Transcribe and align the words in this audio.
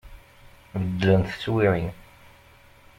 Beddlent 0.89 1.31
teswiɛin. 1.31 1.93